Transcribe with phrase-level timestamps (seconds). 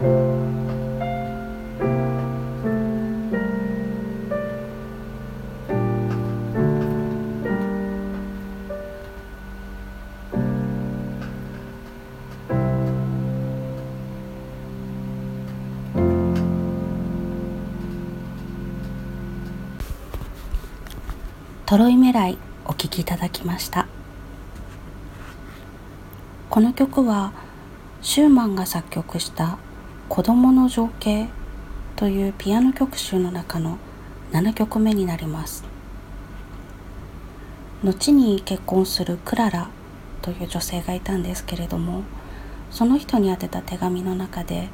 [0.00, 0.06] ト
[21.76, 23.86] ロイメライお聴きいただきました。
[26.48, 27.34] この曲は
[28.00, 29.58] シューマンが作曲した
[30.10, 31.28] 子供の情景」
[31.94, 33.78] というピアノ曲集の中の
[34.32, 35.62] 7曲目になります。
[37.84, 39.68] 後に結婚するクララ
[40.20, 42.02] という女性がいたんですけれども
[42.72, 44.68] その人に宛てた手紙の中で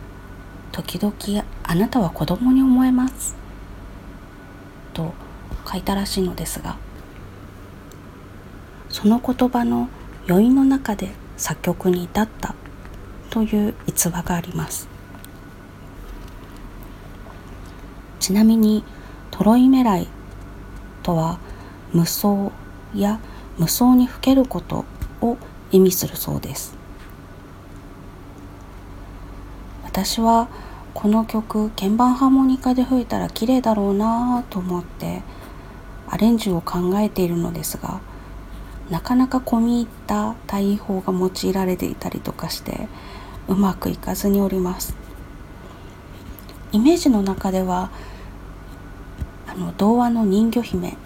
[0.72, 3.36] 「時々あなたは子供に思えます」
[4.94, 5.12] と
[5.70, 6.76] 書いたらしいのですが
[8.88, 9.90] その言葉の
[10.26, 12.54] 余韻の中で作曲に至った
[13.32, 14.88] という逸話があります。
[18.20, 18.84] ちなみに
[19.30, 20.06] トロイメライ
[21.02, 21.38] とは
[21.94, 22.52] 無双
[22.94, 23.20] や
[23.56, 24.84] 無双にふけること
[25.22, 25.38] を
[25.70, 26.76] 意味するそうです。
[29.82, 30.48] 私は
[30.92, 35.22] この曲鍵盤ハーモニカで吹いたら綺麗だろうなと思って
[36.06, 38.00] アレンジを考えているのですが
[38.90, 42.88] なかなか込み入った対位法が用いられていたりとかして
[43.48, 44.94] うまくいかずにおります。
[46.72, 47.90] イメージの中では
[49.46, 50.96] あの童話の人魚姫。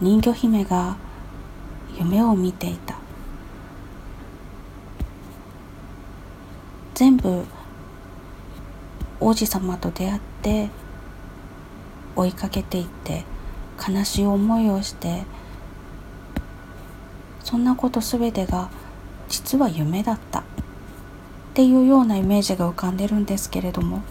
[0.00, 0.96] 人魚姫が
[1.98, 2.96] 夢を見ていた。
[6.94, 7.44] 全部
[9.20, 10.68] 王子様と出会って
[12.14, 13.24] 追いかけていって
[13.88, 15.24] 悲しい思いをして
[17.42, 18.68] そんなこと全てが
[19.28, 20.44] 実は夢だった。
[21.50, 24.02] っていうようなイメージが浮かんでるんですけれども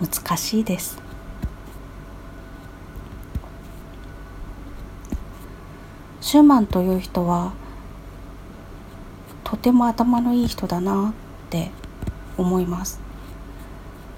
[0.00, 0.98] 難しいです。
[6.22, 7.52] シューマンという人は
[9.44, 11.12] とても頭のいい人だなっ
[11.50, 11.70] て
[12.38, 13.00] 思います。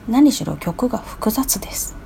[0.08, 1.96] 何しろ曲が複雑です。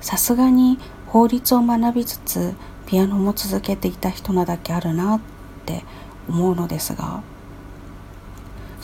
[0.00, 2.54] さすがに法律を学びつつ
[2.86, 5.20] ピアノも続けていた人なだけあるなっ
[5.64, 5.84] て
[6.28, 7.22] 思うのですが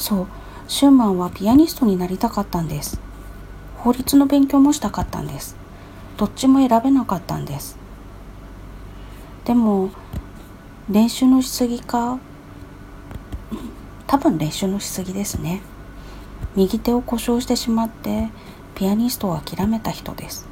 [0.03, 0.27] そう。
[0.67, 3.01] シューマンはピアニストになりたかったんです。
[3.77, 5.55] 法律の勉強もしたかったんです。
[6.17, 7.79] どっちも選べなかったんです。
[9.45, 9.91] でも
[10.91, 12.19] 練習のしすぎか
[14.09, 15.63] 多分練習のしすぎですね。
[16.57, 18.29] 右手を故障してしまって
[18.75, 20.49] ピアニストを諦めた人です。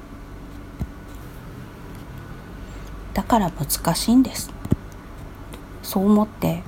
[3.15, 4.53] だから難しいんです。
[5.83, 6.63] そう思って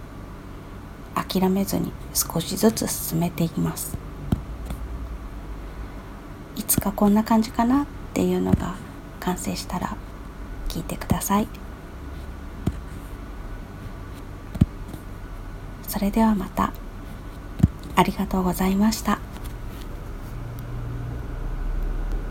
[1.32, 3.96] 諦めずに少しずつ進めていきます。
[6.56, 8.74] いつかこんな感じかなっていうのが
[9.20, 9.96] 完成したら
[10.68, 11.48] 聞いてください。
[15.88, 16.72] それではまた。
[17.94, 19.21] ありがとうございました。